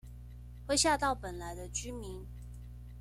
[0.65, 2.25] 會嚇到本來的居民